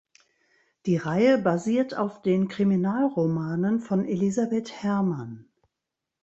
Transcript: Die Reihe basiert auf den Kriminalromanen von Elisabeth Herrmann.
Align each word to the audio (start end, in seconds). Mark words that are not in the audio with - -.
Die 0.87 0.97
Reihe 0.97 1.37
basiert 1.37 1.95
auf 1.95 2.23
den 2.23 2.47
Kriminalromanen 2.47 3.79
von 3.81 4.03
Elisabeth 4.03 4.81
Herrmann. 4.81 5.47